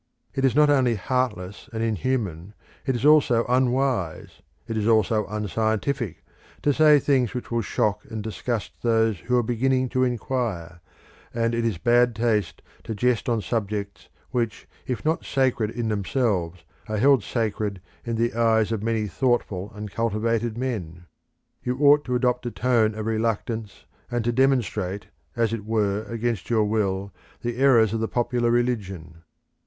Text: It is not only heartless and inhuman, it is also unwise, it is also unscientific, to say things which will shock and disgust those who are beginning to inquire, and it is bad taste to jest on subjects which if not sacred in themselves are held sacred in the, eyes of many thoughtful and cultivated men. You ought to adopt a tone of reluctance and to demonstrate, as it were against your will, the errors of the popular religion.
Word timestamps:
It 0.33 0.43
is 0.43 0.55
not 0.55 0.71
only 0.71 0.95
heartless 0.95 1.69
and 1.71 1.83
inhuman, 1.83 2.55
it 2.87 2.95
is 2.95 3.05
also 3.05 3.45
unwise, 3.47 4.41
it 4.67 4.75
is 4.75 4.87
also 4.87 5.27
unscientific, 5.27 6.23
to 6.63 6.73
say 6.73 6.97
things 6.97 7.35
which 7.35 7.51
will 7.51 7.61
shock 7.61 8.01
and 8.09 8.23
disgust 8.23 8.73
those 8.81 9.19
who 9.19 9.37
are 9.37 9.43
beginning 9.43 9.89
to 9.89 10.03
inquire, 10.03 10.81
and 11.35 11.53
it 11.53 11.63
is 11.63 11.77
bad 11.77 12.15
taste 12.15 12.63
to 12.85 12.95
jest 12.95 13.29
on 13.29 13.41
subjects 13.41 14.09
which 14.31 14.67
if 14.87 15.05
not 15.05 15.23
sacred 15.23 15.69
in 15.69 15.89
themselves 15.89 16.65
are 16.87 16.97
held 16.97 17.23
sacred 17.23 17.79
in 18.03 18.15
the, 18.15 18.33
eyes 18.33 18.71
of 18.71 18.81
many 18.81 19.05
thoughtful 19.05 19.71
and 19.75 19.91
cultivated 19.91 20.57
men. 20.57 21.05
You 21.61 21.77
ought 21.77 22.03
to 22.05 22.15
adopt 22.15 22.47
a 22.47 22.49
tone 22.49 22.95
of 22.95 23.05
reluctance 23.05 23.85
and 24.09 24.23
to 24.25 24.31
demonstrate, 24.31 25.09
as 25.35 25.53
it 25.53 25.63
were 25.63 26.05
against 26.05 26.49
your 26.49 26.63
will, 26.63 27.13
the 27.43 27.57
errors 27.57 27.93
of 27.93 27.99
the 27.99 28.07
popular 28.07 28.49
religion. 28.49 29.17